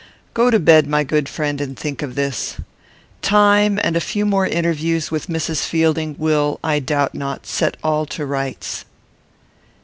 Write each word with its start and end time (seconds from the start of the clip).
Go 0.33 0.49
to 0.49 0.57
bed, 0.57 0.87
my 0.87 1.03
good 1.03 1.29
friend, 1.29 1.61
and 1.61 1.77
think 1.77 2.01
of 2.01 2.15
this. 2.15 2.55
Time 3.21 3.79
and 3.83 3.95
a 3.95 4.01
few 4.01 4.25
more 4.25 4.47
interviews 4.47 5.11
with 5.11 5.27
Mrs. 5.27 5.63
Fielding 5.67 6.15
will, 6.17 6.59
I 6.63 6.79
doubt 6.79 7.13
not, 7.13 7.45
set 7.45 7.77
all 7.83 8.07
to 8.07 8.25
rights." 8.25 8.83